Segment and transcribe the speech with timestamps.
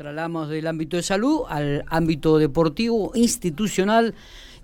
[0.00, 4.14] trasladamos del ámbito de salud al ámbito deportivo, institucional,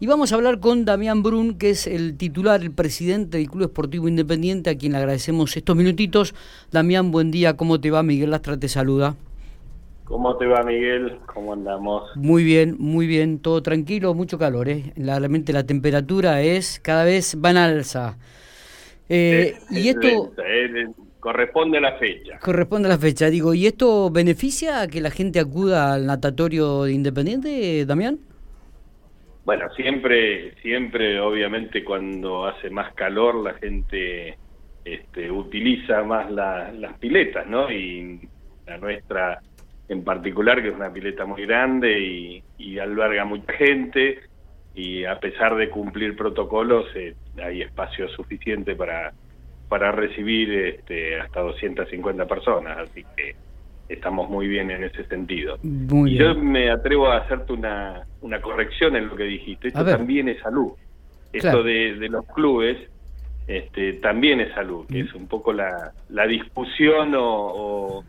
[0.01, 3.65] y vamos a hablar con Damián Brun, que es el titular, el presidente del Club
[3.65, 6.35] Esportivo Independiente, a quien le agradecemos estos minutitos.
[6.73, 8.03] Damián, buen día, ¿cómo te va?
[8.03, 9.15] Miguel Lastra te saluda.
[10.05, 11.19] ¿Cómo te va, Miguel?
[11.27, 12.05] ¿Cómo andamos?
[12.17, 14.95] Muy bien, muy bien, todo tranquilo, mucho calor, ¿eh?
[14.97, 18.17] Realmente la temperatura es cada vez va en alza.
[19.11, 20.33] Eh, y esto...
[21.21, 22.39] corresponde a la fecha.
[22.39, 26.85] Corresponde a la fecha, digo, ¿y esto beneficia a que la gente acuda al natatorio
[26.85, 28.19] de Independiente, Damián?
[29.45, 34.37] Bueno, siempre, siempre, obviamente, cuando hace más calor, la gente
[34.85, 37.71] este, utiliza más las piletas, ¿no?
[37.71, 38.29] Y
[38.67, 39.41] la nuestra
[39.89, 44.19] en particular, que es una pileta muy grande y, y alberga mucha gente,
[44.75, 49.13] y a pesar de cumplir protocolos, eh, hay espacio suficiente para,
[49.69, 53.35] para recibir este, hasta 250 personas, así que
[53.89, 55.59] estamos muy bien en ese sentido.
[55.63, 59.69] y yo me atrevo a hacerte una, una corrección en lo que dijiste.
[59.69, 60.73] Esto también es salud.
[61.33, 62.79] Esto de, de, los clubes
[63.47, 68.03] este, también es salud, que es un poco la, la discusión o,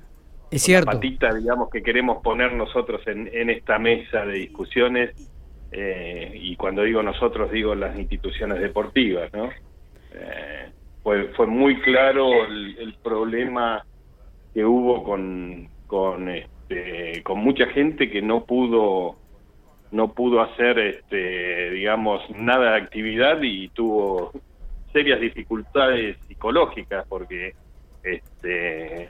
[0.52, 5.12] la patita, digamos, que queremos poner nosotros en, en esta mesa de discusiones.
[5.72, 9.50] Eh, y cuando digo nosotros, digo las instituciones deportivas, ¿no?
[10.14, 10.70] Eh,
[11.08, 13.86] fue, fue muy claro el, el problema
[14.54, 19.16] que hubo con, con, este, con mucha gente que no pudo
[19.90, 24.34] no pudo hacer este digamos nada de actividad y tuvo
[24.92, 27.56] serias dificultades psicológicas porque
[28.04, 29.10] este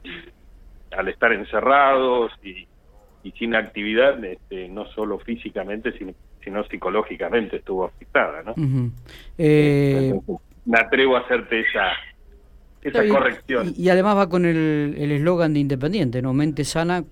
[0.95, 2.67] al estar encerrados y,
[3.23, 8.53] y sin actividad este, no solo físicamente sino, sino psicológicamente estuvo afectada no
[9.39, 10.13] eh,
[10.67, 11.89] me atrevo a hacerte esa
[12.83, 13.73] esa corrección.
[13.75, 16.33] Y, además va con el eslogan de Independiente, ¿no?
[16.33, 17.03] Mente sana,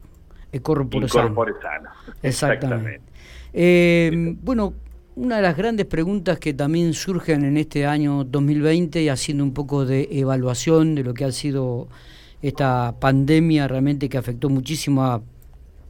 [0.56, 1.36] e corpore sano.
[2.24, 3.02] Exactamente.
[3.52, 4.74] Eh, bueno,
[5.16, 9.54] una de las grandes preguntas que también surgen en este año 2020 y haciendo un
[9.54, 11.88] poco de evaluación de lo que ha sido
[12.42, 15.22] esta pandemia realmente que afectó muchísimo a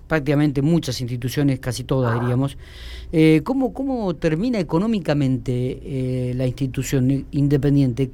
[0.08, 2.58] prácticamente muchas instituciones, casi todas diríamos.
[3.12, 5.52] Eh, ¿cómo, ¿Cómo termina económicamente
[5.84, 8.10] eh, la institución independiente?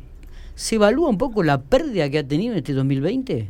[0.55, 3.47] ¿Se evalúa un poco la pérdida que ha tenido en este 2020?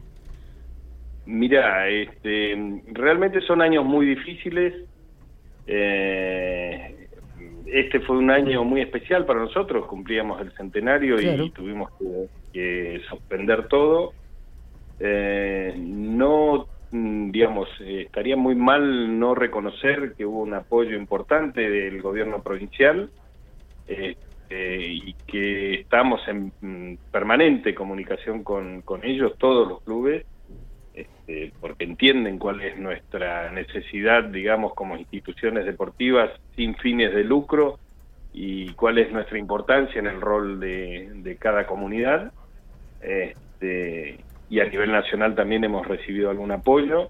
[1.25, 4.73] Mira, este, realmente son años muy difíciles.
[5.68, 7.08] Eh,
[7.72, 11.91] este fue un año muy especial para nosotros, cumplíamos el centenario y tuvimos
[12.53, 14.13] que, suspender todo.
[15.00, 22.41] Eh, no, digamos, estaría muy mal no reconocer que hubo un apoyo importante del gobierno
[22.41, 23.09] provincial.
[23.88, 24.16] Eh,
[24.53, 30.25] eh, y que estamos en mm, permanente comunicación con, con ellos, todos los clubes,
[30.94, 37.79] este, porque entienden cuál es nuestra necesidad, digamos, como instituciones deportivas sin fines de lucro
[38.34, 42.34] y cuál es nuestra importancia en el rol de, de cada comunidad.
[43.02, 44.19] Este,
[44.51, 47.09] y a nivel nacional también hemos recibido algún apoyo.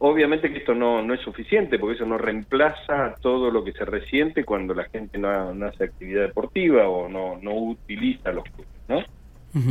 [0.00, 3.84] Obviamente que esto no, no es suficiente, porque eso no reemplaza todo lo que se
[3.84, 5.30] resiente cuando la gente no,
[5.64, 9.04] hace actividad deportiva o no, no utiliza los clubes, ¿no?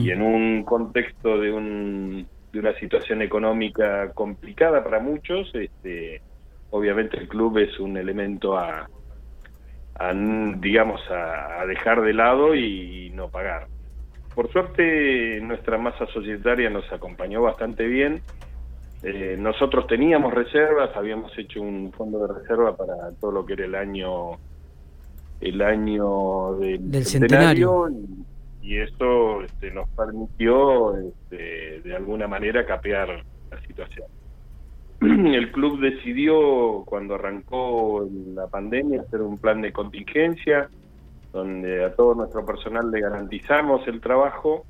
[0.01, 6.21] Y en un contexto de, un, de una situación económica complicada para muchos, este,
[6.71, 8.89] obviamente el club es un elemento a,
[9.95, 10.13] a
[10.57, 13.67] digamos, a, a dejar de lado y no pagar.
[14.37, 18.21] Por suerte, nuestra masa societaria nos acompañó bastante bien
[19.03, 23.65] eh, nosotros teníamos reservas, habíamos hecho un fondo de reserva para todo lo que era
[23.65, 24.31] el año
[25.39, 27.89] el año del, centenario,
[28.63, 34.07] Y, eso este, nos permitió este, de alguna manera capear la situación.
[34.99, 40.69] El club decidió cuando arrancó la pandemia hacer un plan de contingencia
[41.37, 44.65] donde a todo nuestro personal le garantizamos el trabajo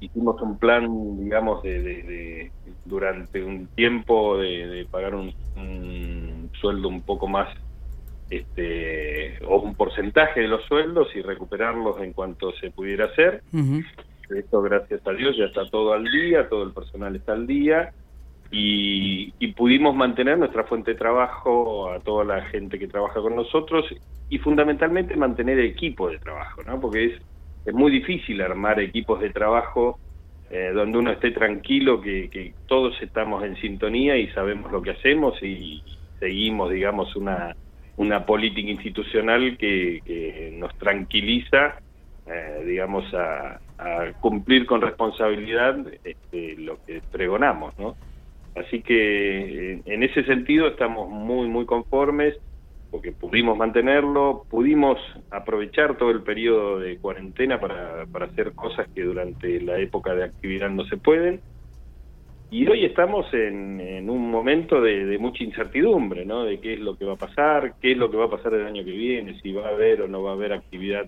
[0.00, 2.50] hicimos un plan, digamos, de,
[2.84, 7.48] durante un tiempo de, pagar un, sueldo un poco más,
[8.30, 13.42] este, o un porcentaje de los sueldos y recuperarlos en cuanto se pudiera hacer.
[14.30, 17.92] Esto, gracias a Dios, ya está todo al día, todo el personal está al día.
[18.50, 23.34] Y, y, pudimos mantener nuestra fuente de trabajo a toda la gente que trabaja con
[23.34, 23.84] nosotros
[24.30, 26.80] y fundamentalmente mantener equipo de trabajo, ¿no?
[26.80, 27.22] Porque es
[27.66, 29.98] es muy difícil armar equipos de trabajo
[30.50, 35.42] eh, donde uno esté tranquilo, que, todos estamos en sintonía y sabemos lo que hacemos
[35.42, 35.82] y
[36.20, 37.56] seguimos, digamos, una,
[37.96, 41.80] una política institucional que, nos tranquiliza,
[42.26, 43.60] eh, digamos, a,
[44.20, 47.94] cumplir con responsabilidad este, lo que pregonamos, ¿no?
[48.56, 52.34] Así que en ese sentido estamos muy, muy conformes
[52.90, 54.98] porque pudimos mantenerlo, pudimos
[55.30, 60.24] aprovechar todo el periodo de cuarentena para, para hacer cosas que durante la época de
[60.24, 61.40] actividad no se pueden.
[62.50, 66.44] Y hoy estamos en, un momento de, mucha incertidumbre, ¿no?
[66.44, 68.54] De qué es lo que va a pasar, qué es lo que va a pasar
[68.54, 71.06] el año que viene, si va a haber o no va a haber actividad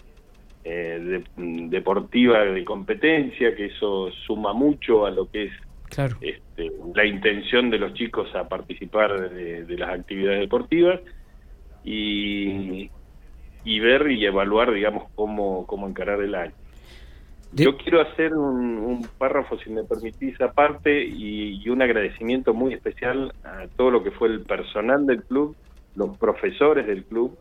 [0.65, 5.53] eh, deportiva de competencia, que eso suma mucho a lo que es
[6.21, 11.01] este, la intención de los chicos a participar de las actividades deportivas
[11.85, 12.91] y,
[13.65, 16.53] y ver y evaluar, digamos, cómo, cómo encarar el año.
[17.53, 23.67] Yo quiero hacer un, párrafo, si me permitís, aparte, y, un agradecimiento muy especial a
[23.77, 25.57] todo lo que fue el personal del club,
[25.95, 27.39] los profesores del club,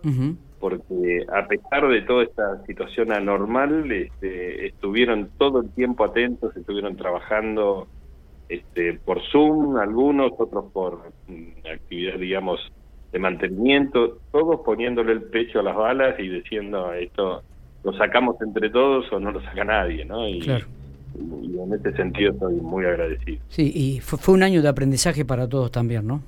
[0.59, 6.95] porque a pesar de toda esta situación anormal, este, estuvieron todo el tiempo atentos, estuvieron
[6.95, 7.87] trabajando
[8.49, 12.59] este, por Zoom, algunos, otros por mm, actividad, digamos,
[13.11, 17.41] de mantenimiento, todos poniéndole el pecho a las balas y diciendo esto
[17.83, 20.27] lo sacamos entre todos o no lo saca nadie, ¿no?
[20.27, 20.41] Y,
[21.19, 23.41] en ese sentido estoy muy agradecido.
[23.47, 26.21] Sí, y fue, un año de aprendizaje para todos también, ¿no?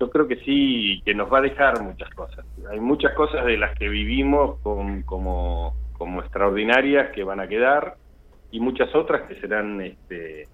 [0.00, 2.44] Yo creo que sí, que nos va a dejar muchas cosas.
[2.70, 7.96] Hay muchas cosas de las que vivimos como, como extraordinarias que van a quedar
[8.50, 10.46] y muchas otras que serán este,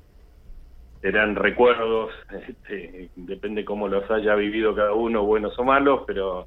[1.00, 2.12] serán recuerdos,
[2.48, 6.46] este, depende cómo los haya vivido cada uno, buenos o malos, pero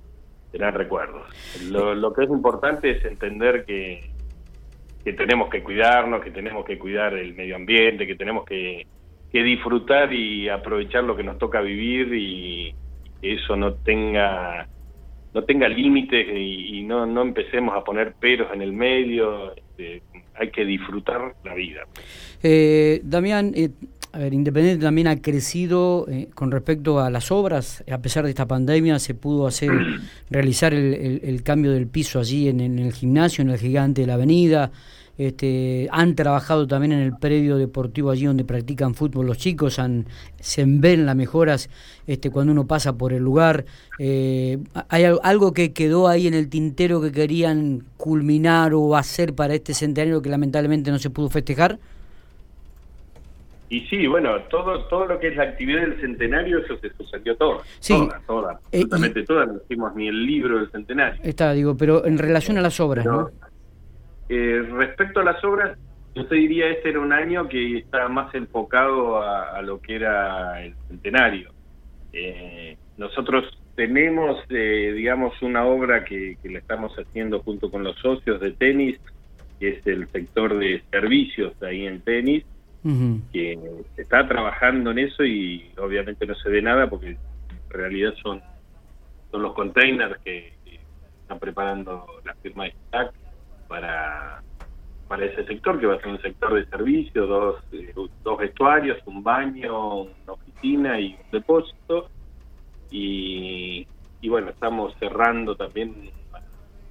[0.52, 1.28] serán recuerdos.
[1.70, 4.10] Lo, que es importante es entender que,
[5.04, 8.88] que tenemos que cuidarnos, que tenemos que cuidar el medio ambiente, que tenemos que,
[9.32, 12.74] que disfrutar y aprovechar lo que nos toca vivir y
[13.22, 14.68] que eso no tenga
[15.32, 20.02] no tenga límites y, no, no empecemos a poner peros en el medio, este,
[20.40, 21.82] hay que disfrutar la vida.
[22.42, 23.70] Eh, Damián, eh,
[24.12, 27.84] a ver, Independiente también ha crecido eh, con respecto a las obras.
[27.92, 29.70] A pesar de esta pandemia, se pudo hacer
[30.30, 34.72] realizar el, cambio del piso allí en, el gimnasio, en el gigante de la avenida.
[35.20, 40.06] Este, han trabajado también en el predio deportivo allí donde practican fútbol los chicos, han,
[40.40, 41.70] se ven las mejoras
[42.08, 43.66] este, cuando uno pasa por el lugar.
[44.00, 49.56] Eh, ¿Hay algo que quedó ahí en el tintero que querían culminar o hacer para
[49.56, 51.80] este centenario que lamentablemente no se pudo festejar?
[53.68, 57.36] Y sí, bueno, todo todo lo que es la actividad del centenario, eso se sucedió
[57.36, 57.62] todo.
[57.82, 57.94] Sí.
[57.94, 59.46] Toda, toda, eh, absolutamente toda.
[59.46, 61.20] No hicimos ni el libro del centenario.
[61.26, 63.30] Está, digo, pero en relación a las obras, ¿no?
[64.30, 65.78] Eh, respecto a las obras,
[66.16, 70.64] yo te diría este era un año que estaba más enfocado a, lo que era
[70.64, 71.52] el centenario.
[72.14, 73.46] Eh, nosotros
[73.76, 79.00] tenemos, digamos, una obra que, que la estamos haciendo junto con los socios de tenis,
[79.60, 82.46] que es el sector de servicios ahí en tenis,
[83.34, 83.60] que
[83.98, 87.18] está trabajando en eso y obviamente no se ve nada porque en
[87.70, 88.42] realidad son,
[89.32, 90.54] son los containers que,
[91.22, 93.14] están preparando la firma de STAC
[93.70, 94.44] para,
[95.08, 97.94] para ese sector, que va a ser un sector de servicio, dos, eh,
[98.24, 102.10] dos vestuarios, un baño, una oficina y un depósito.
[102.92, 103.88] Y,
[104.20, 106.10] y bueno, estamos cerrando también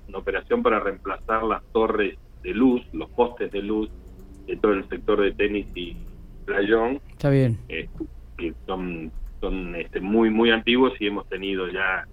[0.09, 3.91] una operación para reemplazar las torres de luz, los postes de luz
[4.47, 5.97] de todo el sector de tenis y
[6.47, 7.01] playón.
[7.11, 7.59] Está bien.
[7.69, 7.89] Eh,
[8.39, 9.11] que son,
[9.41, 12.07] son este, muy, muy antiguos y hemos tenido ya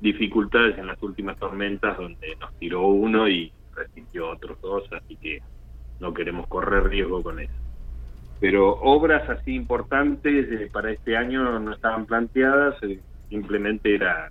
[0.00, 3.52] dificultades en las últimas tormentas donde nos tiró uno y
[4.30, 5.40] otros dos, así que
[6.00, 7.52] no queremos correr riesgo con eso.
[8.40, 14.30] Pero obras así importantes eh, para este año no estaban planteadas, eh, simplemente era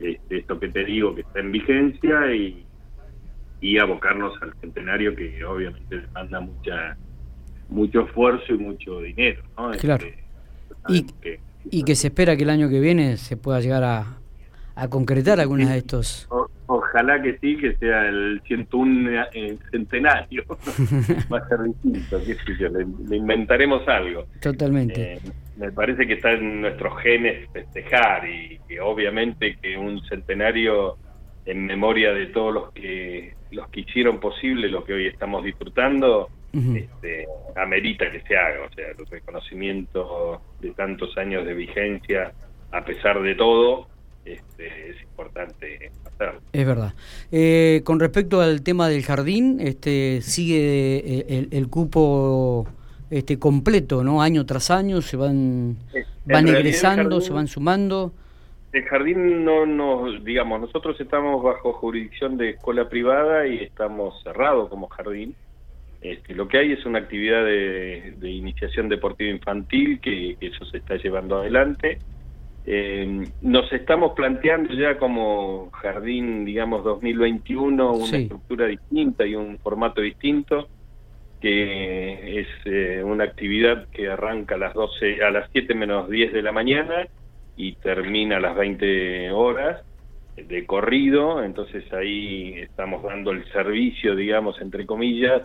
[0.00, 2.66] este, esto que te digo que está en vigencia y
[3.60, 6.96] y abocarnos al centenario que obviamente demanda mucha
[7.68, 9.42] mucho esfuerzo y mucho dinero.
[9.56, 9.70] ¿no?
[9.72, 10.06] Claro.
[10.06, 10.24] Este,
[10.88, 14.18] y, que, y que se espera que el año que viene se pueda llegar a,
[14.74, 16.28] a concretar algunas de estos.
[16.96, 20.44] Ojalá que sí, que sea el 101 eh, centenario.
[21.32, 22.18] Va a ser distinto,
[23.08, 24.26] le, inventaremos algo.
[24.40, 25.14] Totalmente.
[25.14, 25.20] Eh,
[25.58, 30.96] me parece que está en nuestros genes festejar y que obviamente que un centenario
[31.44, 36.28] en memoria de todos los que los que hicieron posible lo que hoy estamos disfrutando,
[36.52, 42.32] este, amerita que se haga, o sea, el reconocimiento de tantos años de vigencia,
[42.72, 43.88] a pesar de todo,
[44.26, 46.40] este, es importante hacerlo.
[46.52, 46.94] Es verdad.
[47.32, 50.96] Eh, con respecto al tema del jardín, este, sigue
[51.28, 52.66] eh, el, cupo
[53.10, 54.20] este completo, ¿no?
[54.20, 55.76] Año tras año se van,
[56.24, 58.12] van egresando, se van sumando.
[58.72, 64.68] El jardín no nos, digamos, nosotros estamos bajo jurisdicción de escuela privada y estamos cerrados
[64.68, 65.34] como jardín.
[66.02, 70.96] Este, lo que hay es una actividad de, iniciación deportiva infantil que, eso se está
[70.96, 71.98] llevando adelante.
[72.68, 80.00] Eh, nos estamos planteando ya como jardín, digamos, 2021, una estructura distinta y un formato
[80.00, 80.66] distinto,
[81.40, 86.32] que es eh, una actividad que arranca a las 12, a las 7 menos 10
[86.32, 87.06] de la mañana
[87.56, 89.82] y termina a las 20 horas
[90.36, 95.42] de corrido, entonces ahí estamos dando el servicio, digamos, entre comillas,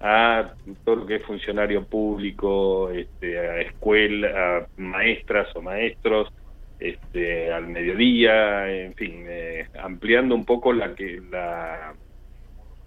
[0.00, 0.52] a
[0.84, 6.30] todo lo que es funcionario público, este, a escuela, a maestras o maestros,
[6.78, 11.94] este, al mediodía, en fin, eh, ampliando un poco la que la,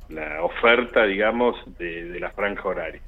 [0.10, 3.02] la oferta, digamos, de, la franja horaria.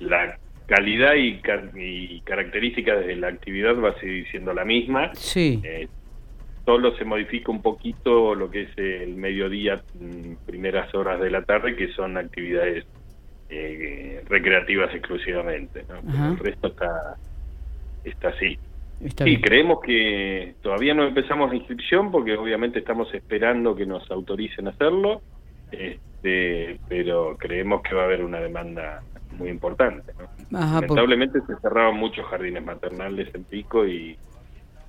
[0.00, 1.40] La calidad y,
[1.76, 5.14] y características de la actividad va a seguir siendo la misma.
[5.14, 5.60] Sí.
[5.62, 5.88] Eh,
[6.64, 11.42] solo se modifica un poquito lo que es el mediodía, mm, primeras horas de la
[11.42, 12.86] tarde, que son actividades
[13.50, 15.84] eh, recreativas exclusivamente.
[15.90, 17.16] El resto está,
[18.04, 18.58] está así.
[19.00, 24.68] Sí, creemos que todavía no empezamos la inscripción porque obviamente estamos esperando que nos autoricen
[24.68, 25.22] a hacerlo,
[25.70, 29.02] este, pero creemos que va a haber una demanda
[29.38, 30.12] muy importante.
[30.50, 34.16] Lamentablemente se cerraron muchos jardines maternales en Pico y,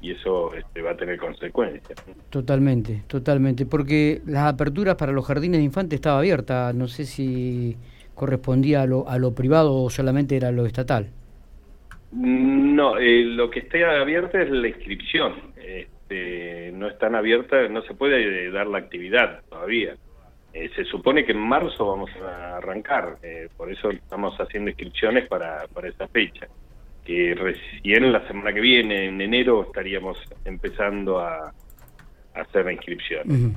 [0.02, 1.98] y eso este, va a tener consecuencias.
[2.30, 7.76] Totalmente, totalmente, porque las aperturas para los jardines de infantes estaba abierta, no sé si
[8.14, 11.10] correspondía a lo, a lo privado o solamente era lo estatal.
[12.12, 15.34] No, eh, lo que está abierto es la inscripción.
[15.58, 19.96] Este, no están abiertas, no se puede dar la actividad todavía.
[20.54, 25.28] Eh, se supone que en marzo vamos a arrancar, eh, por eso estamos haciendo inscripciones
[25.28, 26.48] para, para esa fecha.
[27.04, 31.54] Que recién la semana que viene, en enero, estaríamos empezando a,
[32.34, 33.56] hacer la inscripción.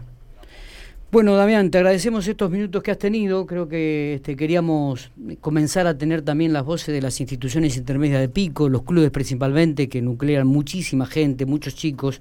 [1.10, 3.46] Bueno, Damián, te agradecemos estos minutos que has tenido.
[3.46, 5.10] Creo que este, queríamos
[5.40, 9.88] comenzar a tener también las voces de las instituciones intermedias de Pico, los clubes principalmente,
[9.88, 12.20] que nuclean muchísima gente, muchos chicos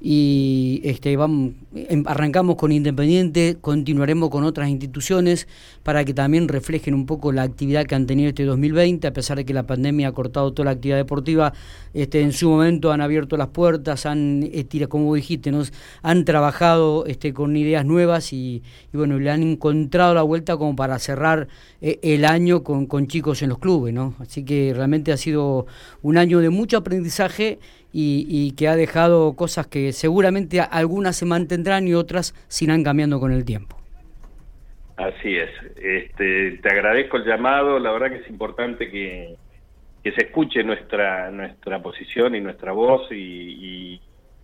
[0.00, 1.52] y este, em,
[2.06, 5.48] arrancamos con Independiente, continuaremos con otras instituciones
[5.82, 9.36] para que también reflejen un poco la actividad que han tenido este 2020, a pesar
[9.36, 11.52] de que la pandemia ha cortado toda la actividad deportiva,
[11.92, 17.06] este, en su momento han abierto las puertas, han, este, como dijiste, nos han trabajado
[17.06, 18.62] este, con ideas nuevas y,
[18.92, 21.48] bueno, le han encontrado la vuelta como para cerrar
[21.80, 24.14] eh, el año con, con chicos en los clubes, ¿no?
[24.18, 25.66] Así que realmente ha sido
[26.02, 27.58] un año de mucho aprendizaje
[27.96, 33.18] y, que ha dejado cosas que seguramente algunas se mantendrán y otras se irán cambiando
[33.18, 33.78] con el tiempo.
[34.96, 35.50] Así es.
[35.76, 37.78] Este, te agradezco el llamado.
[37.78, 39.34] La verdad que es importante que,
[40.02, 44.00] que se escuche nuestra nuestra posición y nuestra voz y,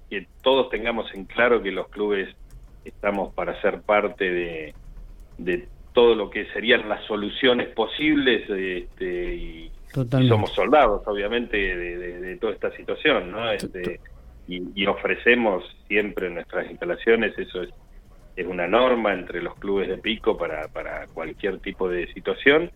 [0.08, 2.34] que todos tengamos en claro que los clubes
[2.84, 4.74] estamos para ser parte de,
[5.38, 12.52] de todo lo que serían las soluciones posibles este, y, somos soldados, obviamente, de, toda
[12.52, 13.50] esta situación, ¿no?
[13.50, 14.00] Este,
[14.50, 17.70] y, ofrecemos siempre nuestras instalaciones, eso es,
[18.36, 22.70] es una norma entre los clubes de pico para, para cualquier tipo de situación,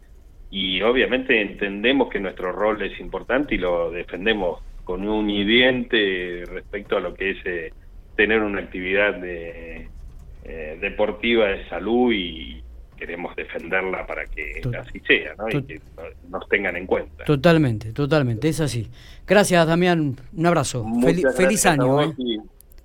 [0.50, 6.97] y obviamente entendemos que nuestro rol es importante y lo defendemos con un y respecto
[6.97, 7.73] a lo que es eh,
[8.14, 9.88] tener una actividad de,
[10.45, 12.63] eh, deportiva de salud y,
[12.97, 15.49] queremos defenderla para que así sea, ¿no?
[15.49, 15.81] y que
[16.29, 17.25] nos tengan en cuenta.
[17.25, 18.89] Totalmente, totalmente, es así.
[19.27, 20.87] Gracias, Damián, un abrazo.
[21.37, 22.03] feliz año.
[22.03, 22.15] ¿eh?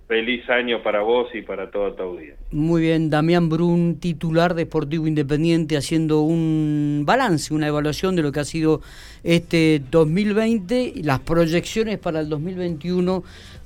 [0.10, 2.44] Feliz año para vos y para toda tu audiencia.
[2.50, 8.32] Muy bien, Damián Brun, titular de Sportivo Independiente, haciendo un balance, una evaluación de lo
[8.32, 8.82] que ha sido
[9.24, 13.24] este 2020 y las proyecciones para el 2021